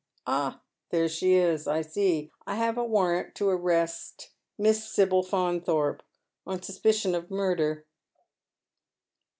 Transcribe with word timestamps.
Ah! 0.25 0.63
there 0.89 1.07
she 1.07 1.33
is, 1.33 1.67
I 1.67 1.81
see. 1.83 2.31
I 2.47 2.55
have 2.55 2.75
a 2.75 2.83
wan 2.83 3.13
ant 3.17 3.35
to 3.35 3.51
an 3.51 3.61
est 3.69 4.31
Miss 4.57 4.89
Sibyl 4.89 5.21
Faunthorpe— 5.21 6.01
on 6.43 6.59
suspicion 6.63 7.13
of 7.13 7.29
murder." 7.29 7.85